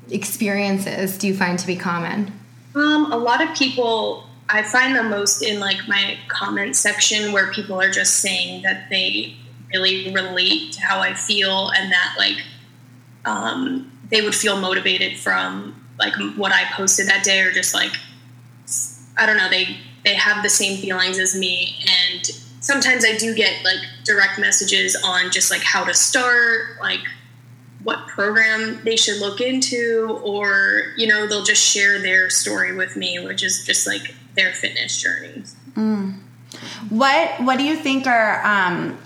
[0.10, 2.32] experiences do you find to be common?
[2.76, 7.52] Um, a lot of people i find the most in like my comment section where
[7.52, 9.36] people are just saying that they
[9.74, 12.38] really relate to how i feel and that like
[13.26, 17.92] um, they would feel motivated from like what I posted that day, or just like
[19.18, 22.26] I don't know, they they have the same feelings as me, and
[22.60, 27.02] sometimes I do get like direct messages on just like how to start, like
[27.86, 32.98] what program they should look into, or you know they'll just share their story with
[32.98, 35.44] me, which is just like their fitness journey.
[35.76, 36.20] Mm.
[36.90, 38.98] What What do you think are um,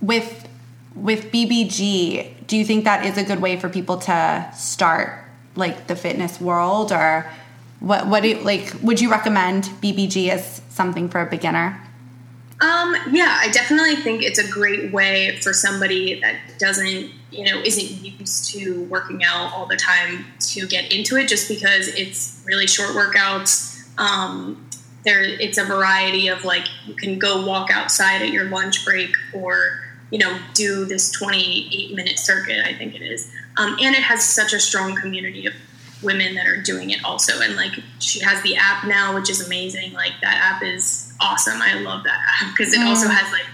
[0.00, 0.48] with
[0.94, 2.38] with BBG?
[2.48, 5.22] do you think that is a good way for people to start
[5.54, 7.30] like the fitness world or
[7.78, 11.80] what what do you, like would you recommend BBG as something for a beginner?
[12.60, 17.60] Um, yeah, I definitely think it's a great way for somebody that doesn't, you know,
[17.60, 22.42] isn't used to working out all the time to get into it just because it's
[22.46, 23.88] really short workouts.
[23.98, 24.68] Um,
[25.04, 29.14] there, it's a variety of like, you can go walk outside at your lunch break
[29.32, 33.30] or you know, do this 28 minute circuit, I think it is.
[33.56, 35.54] Um, and it has such a strong community of
[36.02, 37.40] women that are doing it also.
[37.40, 39.92] And like she has the app now, which is amazing.
[39.92, 41.60] Like that app is awesome.
[41.60, 42.86] I love that app because it mm.
[42.86, 43.46] also has like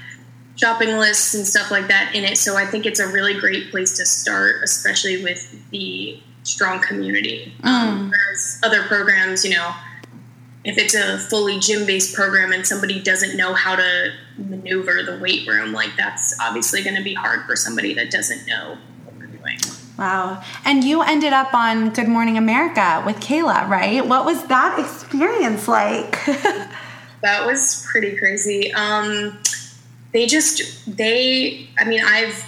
[0.57, 2.38] shopping lists and stuff like that in it.
[2.38, 7.52] So I think it's a really great place to start, especially with the strong community.
[7.62, 7.66] Mm.
[7.66, 9.72] Um, whereas other programs, you know,
[10.64, 15.18] if it's a fully gym based program and somebody doesn't know how to maneuver the
[15.18, 19.18] weight room, like that's obviously going to be hard for somebody that doesn't know what
[19.18, 19.59] they're doing.
[19.98, 20.42] Wow.
[20.64, 24.04] And you ended up on Good Morning America with Kayla, right?
[24.07, 26.24] What was that experience like?
[27.22, 28.72] that was pretty crazy.
[28.72, 29.38] Um,
[30.12, 32.44] they just, they, I mean, I've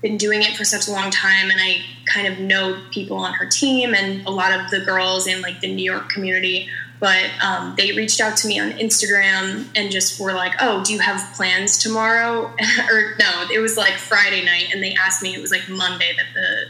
[0.00, 3.34] been doing it for such a long time and I kind of know people on
[3.34, 7.26] her team and a lot of the girls in like the New York community but
[7.42, 10.98] um, they reached out to me on Instagram and just were like, "Oh, do you
[11.00, 12.46] have plans tomorrow?"
[12.90, 15.34] or no, it was like Friday night, and they asked me.
[15.34, 16.66] It was like Monday that the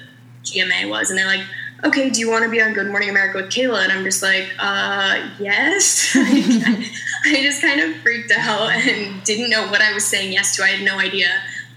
[0.47, 1.45] GMA was, and they're like,
[1.85, 4.23] "Okay, do you want to be on Good Morning America with Kayla?" And I'm just
[4.23, 10.07] like, "Uh, yes." I just kind of freaked out and didn't know what I was
[10.07, 10.63] saying yes to.
[10.63, 11.29] I had no idea.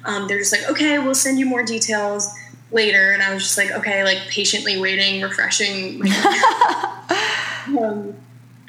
[0.05, 2.29] Um, they're just like, "Okay, we'll send you more details."
[2.71, 6.01] later and i was just like okay like patiently waiting refreshing
[7.79, 8.15] um,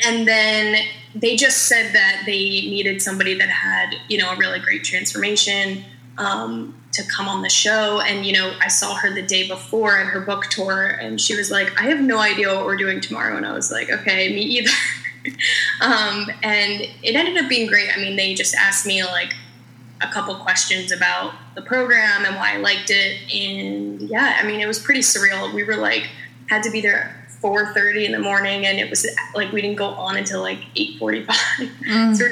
[0.05, 0.77] and then
[1.15, 5.85] they just said that they needed somebody that had you know a really great transformation
[6.19, 8.01] um, to come on the show.
[8.01, 11.37] And you know i saw her the day before at her book tour and she
[11.37, 13.37] was like i have no idea what we're doing tomorrow.
[13.37, 14.71] And i was like okay me either.
[15.83, 17.95] Um, and it ended up being great.
[17.95, 19.35] I mean they just asked me like
[20.01, 23.19] a couple questions about the program and why i liked it.
[23.31, 25.53] And yeah i mean it was pretty surreal.
[25.53, 26.09] We were like
[26.49, 29.87] had to be there 4.30 in the morning and it was like we didn't go
[29.87, 32.17] on until like 8.45 mm.
[32.17, 32.27] so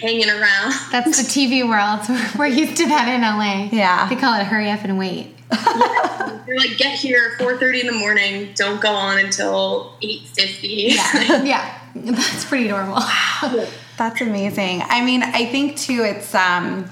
[0.00, 0.72] hanging around.
[0.92, 2.00] That's the tv world
[2.38, 4.08] we're used to that in la yeah.
[4.08, 5.34] They call it hurry up and wait.
[5.50, 8.50] Yeah, they're like get here 4.30 in the morning.
[8.54, 11.42] Don't go on until 8.50 yeah.
[11.44, 11.78] Yeah.
[11.94, 12.96] That's pretty normal.
[12.96, 13.66] Wow.
[13.96, 14.82] That's amazing.
[14.86, 16.88] I mean i think too it's um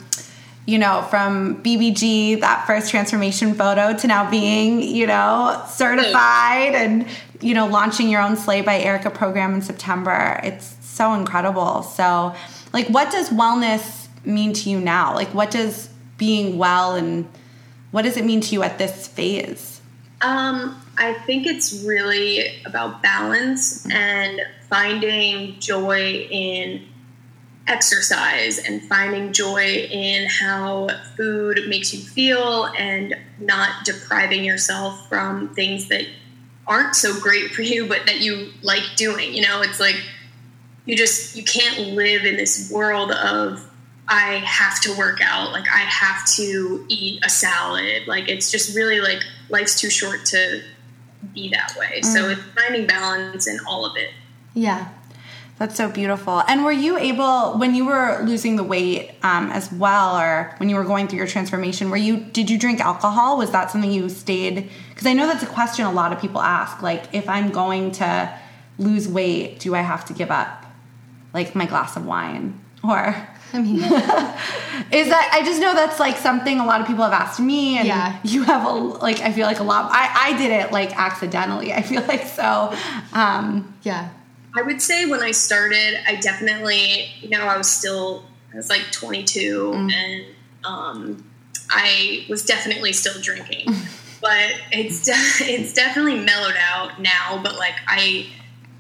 [0.67, 7.07] you know, from BBG, that first transformation photo, to now being, you know, certified and,
[7.41, 10.41] you know, launching your own Slay by Erica program in September.
[10.43, 11.85] It's so incredible.
[11.85, 12.35] So,
[12.77, 15.15] like, what does wellness mean to you now?
[15.15, 17.27] Like, what does being well and
[17.91, 19.81] what does it mean to you at this phase?
[20.21, 26.87] Um, I think it's really about balance and finding joy in
[27.67, 35.49] exercise and finding joy in how food makes you feel and not depriving yourself from
[35.55, 36.05] things that
[36.67, 40.01] aren't so great for you but that you like doing you know it's like
[40.87, 43.69] you just you can't live in this world of
[44.09, 48.75] i have to work out like i have to eat a salad like it's just
[48.75, 50.63] really like life's too short to
[51.35, 52.05] be that way mm.
[52.05, 54.11] so it's finding balance in all of it
[54.55, 54.89] yeah
[55.59, 56.43] that's so beautiful.
[56.49, 60.69] And were you able, when you were losing the weight um, as well, or when
[60.69, 63.39] you were going through your transformation, were you did you drink alcohol?
[63.39, 64.69] Was that something you stayed?
[64.91, 66.83] Because I know that's a question a lot of people ask.
[66.83, 68.39] Like, if I'm going to
[68.79, 70.66] lose weight, do I have to give up
[71.37, 72.59] like my glass of wine?
[72.83, 73.15] Or
[73.53, 73.77] I mean,
[74.91, 77.79] is that I just know that's like something a lot of people have asked me,
[77.79, 78.19] and yeah.
[78.25, 79.91] you have a like I feel like a lot.
[79.93, 81.73] I I did it like accidentally.
[81.73, 82.75] I feel like so.
[83.13, 84.09] Um, yeah.
[84.57, 88.71] I would say when I started, I definitely, you know, I was still, I was
[88.71, 89.93] like 22 mm.
[89.93, 90.25] and
[90.65, 91.31] um,
[91.69, 93.67] I was definitely still drinking.
[94.23, 98.29] but it's de- it's definitely mellowed out now, but like I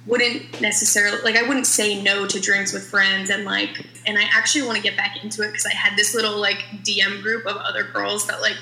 [0.07, 4.25] wouldn't necessarily like I wouldn't say no to drinks with friends and like and I
[4.33, 7.45] actually want to get back into it because I had this little like DM group
[7.47, 8.57] of other girls that like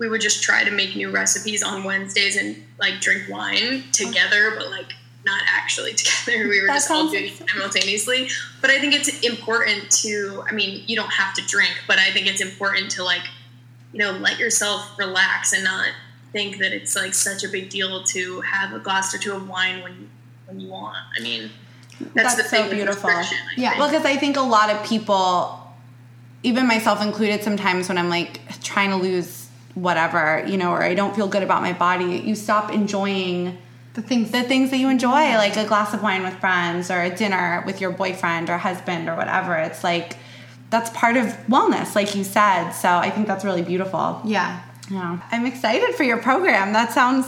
[0.00, 4.54] we would just try to make new recipes on Wednesdays and like drink wine together,
[4.56, 4.92] but like
[5.26, 6.48] not actually together.
[6.48, 8.28] We were that just all doing it simultaneously.
[8.60, 12.10] But I think it's important to, I mean, you don't have to drink, but I
[12.10, 13.22] think it's important to like,
[13.92, 15.88] you know, let yourself relax and not
[16.32, 19.48] think that it's like such a big deal to have a glass or two of
[19.48, 20.08] wine when
[20.50, 20.96] when you want.
[21.16, 21.50] I mean,
[22.14, 23.10] that's, that's so beautiful.
[23.56, 25.58] Yeah, well, because I think a lot of people,
[26.42, 30.94] even myself included, sometimes when I'm like trying to lose whatever, you know, or I
[30.94, 33.58] don't feel good about my body, you stop enjoying
[33.94, 35.38] the things the things that you enjoy yeah.
[35.38, 39.08] like a glass of wine with friends or a dinner with your boyfriend or husband
[39.08, 39.56] or whatever.
[39.56, 40.16] It's like
[40.70, 42.70] that's part of wellness like you said.
[42.70, 44.20] So i think that's really beautiful.
[44.24, 44.62] Yeah.
[44.88, 45.20] Yeah.
[45.32, 46.72] I'm excited for your program.
[46.72, 47.26] That sounds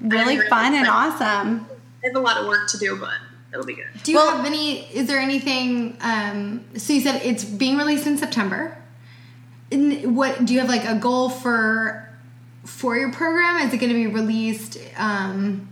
[0.00, 1.66] really, really fun and awesome
[2.02, 3.14] i have a lot of work to do but
[3.52, 7.20] it'll be good do you well, have any is there anything um so you said
[7.24, 8.76] it's being released in september
[9.70, 12.08] in, what do you have like a goal for
[12.64, 15.68] for your program is it going to be released um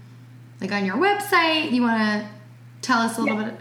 [0.60, 1.70] like on your website?
[1.72, 2.28] You want to
[2.82, 3.50] tell us a little yeah.
[3.50, 3.60] bit?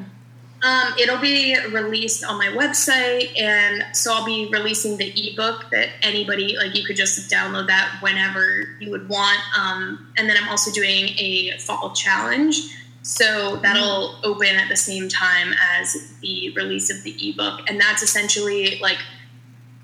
[0.63, 5.89] Um, it'll be released on my website, and so I'll be releasing the ebook that
[6.01, 9.39] anybody like you could just download that whenever you would want.
[9.57, 12.55] Um, and then I'm also doing a fall challenge,
[13.03, 14.31] so that'll mm-hmm.
[14.31, 18.97] open at the same time as the release of the ebook, and that's essentially like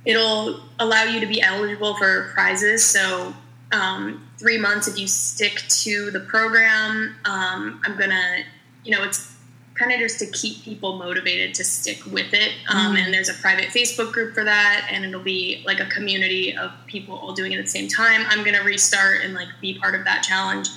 [0.06, 2.84] it'll allow you to be eligible for prizes.
[2.84, 3.34] So
[3.74, 7.16] um, three months if you stick to the program.
[7.26, 8.44] Um, I'm gonna,
[8.84, 9.33] you know, it's
[9.76, 12.52] kind of just to keep people motivated to stick with it.
[12.70, 15.86] Um, mm And there's a private Facebook group for that, and it'll be like a
[15.88, 18.26] community of people all doing it at the same time.
[18.28, 20.70] I'm gonna restart and like be part of that challenge.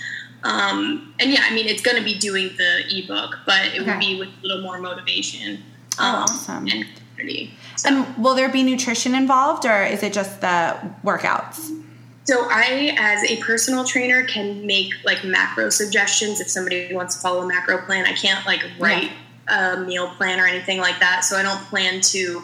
[0.45, 3.91] Um, and yeah, I mean, it's gonna be doing the ebook, but it okay.
[3.91, 5.63] would be with a little more motivation.
[5.99, 6.67] oh, um, awesome.
[6.69, 7.55] And community.
[7.77, 7.89] So.
[7.89, 11.83] And will there be nutrition involved, or is it just the workouts?
[12.27, 17.21] So I, as a personal trainer, can make like macro suggestions if somebody wants to
[17.21, 18.05] follow a macro plan.
[18.05, 19.13] I can't like write
[19.49, 19.75] yeah.
[19.75, 21.25] a meal plan or anything like that.
[21.25, 22.43] So I don't plan to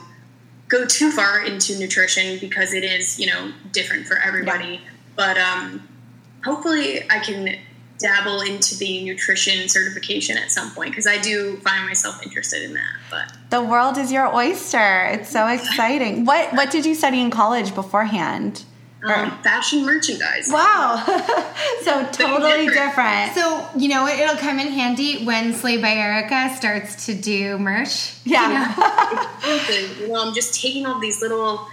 [0.69, 4.75] go too far into nutrition because it is, you know, different for everybody.
[4.75, 4.91] Yeah.
[5.17, 5.89] But um,
[6.45, 7.59] hopefully I can
[7.99, 12.75] dabble into the nutrition certification at some point because I do find myself interested in
[12.75, 12.97] that.
[13.11, 15.07] But the world is your oyster.
[15.07, 16.25] It's so exciting.
[16.25, 18.65] what what did you study in college beforehand?
[19.03, 20.49] Um, fashion merchandise.
[20.51, 21.03] Wow.
[21.83, 23.35] so totally different.
[23.35, 28.15] So, you know, it'll come in handy when Slay by Erica starts to do merch.
[28.25, 28.49] Yeah.
[28.49, 31.67] You know, you know I'm just taking all these little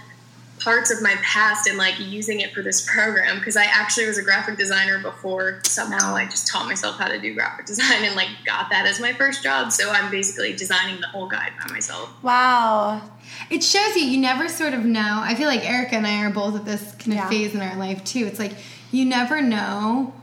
[0.60, 4.18] parts of my past and like using it for this program because I actually was
[4.18, 8.14] a graphic designer before somehow I just taught myself how to do graphic design and
[8.14, 9.72] like got that as my first job.
[9.72, 12.10] So I'm basically designing the whole guide by myself.
[12.22, 13.02] Wow.
[13.48, 15.20] It shows you, you never sort of know.
[15.22, 17.28] I feel like Erica and I are both at this kind of yeah.
[17.28, 18.26] phase in our life too.
[18.26, 18.52] It's like
[18.92, 20.14] you never know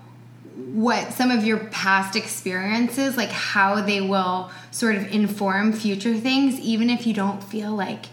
[0.56, 6.60] what some of your past experiences, like how they will sort of inform future things,
[6.60, 8.08] even if you don't feel like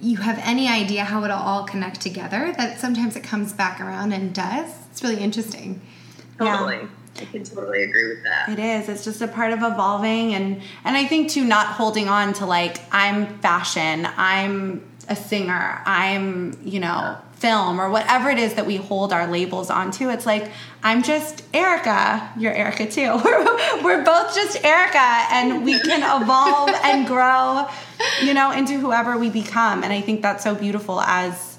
[0.00, 4.12] you have any idea how it'll all connect together, that sometimes it comes back around
[4.12, 4.70] and does.
[4.90, 5.80] It's really interesting.
[6.38, 6.76] Totally.
[6.76, 6.88] Yeah.
[7.16, 8.48] I can totally agree with that.
[8.48, 8.88] It is.
[8.88, 12.46] It's just a part of evolving and and I think too not holding on to
[12.46, 18.66] like I'm fashion, I'm a singer, I'm, you know, film or whatever it is that
[18.66, 20.08] we hold our labels onto.
[20.08, 20.50] It's like,
[20.82, 22.30] I'm just Erica.
[22.38, 23.20] You're Erica too.
[23.24, 24.98] We're, we're both just Erica
[25.30, 27.68] and we can evolve and grow,
[28.22, 29.82] you know, into whoever we become.
[29.82, 31.58] And I think that's so beautiful as,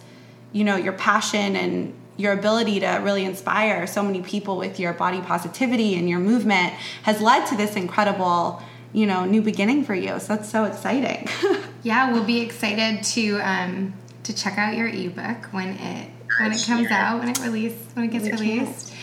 [0.52, 4.94] you know, your passion and your ability to really inspire so many people with your
[4.94, 6.74] body positivity and your movement
[7.04, 8.62] has led to this incredible
[8.94, 11.28] you know new beginning for you so that's so exciting
[11.84, 16.10] yeah we'll be excited to um, to check out your ebook when it
[16.40, 18.94] when it comes out when it release when it gets released.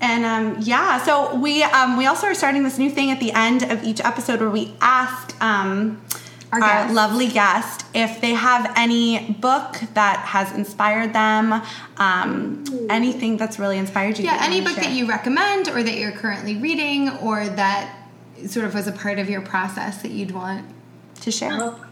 [0.00, 3.32] And um, yeah, so we um, we also are starting this new thing at the
[3.32, 6.02] end of each episode where we ask um,
[6.52, 11.62] our, our lovely guest if they have any book that has inspired them,
[11.96, 14.24] um, anything that's really inspired you.
[14.24, 14.84] Yeah, any book share.
[14.84, 17.94] that you recommend or that you're currently reading or that
[18.46, 20.66] sort of was a part of your process that you'd want
[21.20, 21.52] to share.
[21.52, 21.84] Oh,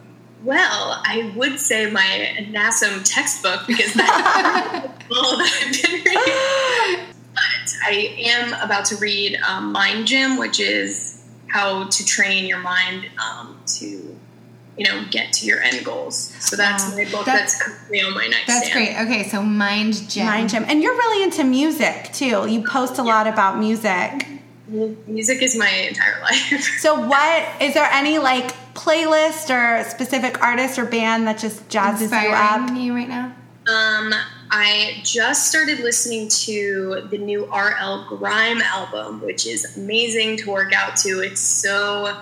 [0.43, 4.09] well, I would say my NASM textbook because that's
[5.11, 7.07] all that I've been reading.
[7.35, 12.61] But I am about to read um, Mind Gym, which is how to train your
[12.61, 14.17] mind um, to,
[14.77, 16.17] you know, get to your end goals.
[16.41, 16.97] So that's wow.
[16.97, 18.47] my book that's, that's currently on my nightstand.
[18.47, 18.97] That's great.
[18.97, 20.27] Okay, so Mind Gym.
[20.27, 20.65] Mind Gym.
[20.67, 22.49] And you're really into music, too.
[22.49, 23.03] You post a yeah.
[23.03, 24.27] lot about music.
[24.69, 26.79] Music is my entire life.
[26.79, 32.03] so what, is there any, like, playlist or specific artist or band that just jazzes
[32.03, 32.79] Inspiring you up?
[32.79, 33.35] you right now?
[33.69, 34.15] Um,
[34.51, 40.73] I just started listening to the new RL Grime album, which is amazing to work
[40.73, 41.21] out to.
[41.21, 42.21] It's so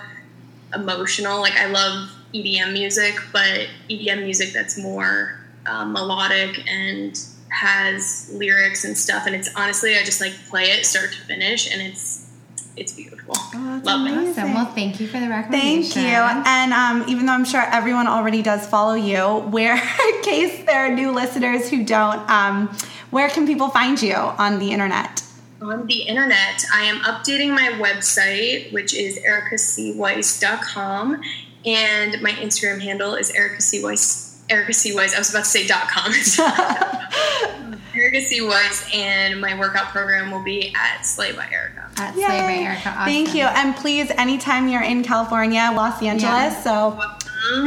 [0.75, 1.39] emotional.
[1.39, 7.19] Like I love EDM music, but EDM music that's more uh, melodic and
[7.49, 9.25] has lyrics and stuff.
[9.25, 12.27] And it's honestly, I just like play it start to finish, and it's
[12.75, 13.33] it's beautiful.
[13.37, 14.27] Oh, Love amazing.
[14.27, 14.31] it.
[14.31, 14.53] Awesome.
[14.53, 15.91] Well, thank you for the recommendation.
[15.91, 16.43] Thank you.
[16.45, 20.85] And um, even though I'm sure everyone already does follow you, where in case there
[20.85, 22.67] are new listeners who don't, um,
[23.11, 25.23] where can people find you on the internet?
[25.61, 31.21] On the internet, I am updating my website, which is ericacweiss.com,
[31.65, 34.27] and my Instagram handle is ericacweiss.
[34.49, 34.95] Erica C.
[34.95, 35.13] Weiss.
[35.13, 36.11] I was about to say dot com.
[37.95, 38.41] Erica C.
[38.41, 41.89] Weiss, and my workout program will be at Slay by Erica.
[41.97, 42.23] At Yay.
[42.23, 42.89] Slay by Erica.
[42.89, 43.05] Awesome.
[43.05, 43.43] Thank you.
[43.43, 46.61] And please, anytime you're in California, Los Angeles, yeah.
[46.61, 46.99] so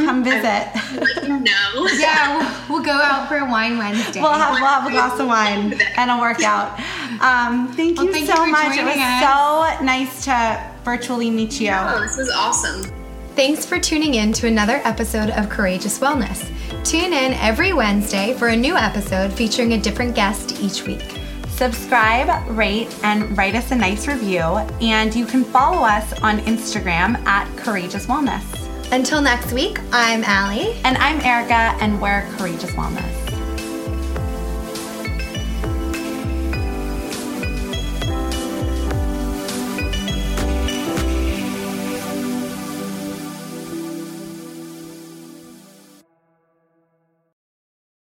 [0.05, 0.71] come visit.
[1.27, 1.87] No.
[1.97, 4.21] yeah, we'll, we'll, go out for a wine Wednesday.
[4.21, 6.79] We'll have, we'll have a glass of wine and a workout.
[7.21, 8.77] Um, thank well, you thank so you much.
[8.77, 9.77] It was us.
[9.77, 11.71] so nice to virtually meet you.
[11.71, 13.02] Oh, this was awesome.
[13.35, 16.45] Thanks for tuning in to another episode of Courageous Wellness.
[16.85, 21.03] Tune in every Wednesday for a new episode featuring a different guest each week.
[21.47, 24.41] Subscribe, rate, and write us a nice review.
[24.81, 28.43] And you can follow us on Instagram at Courageous Wellness.
[28.91, 30.73] Until next week, I'm Allie.
[30.83, 33.22] And I'm Erica, and we're Courageous Wellness.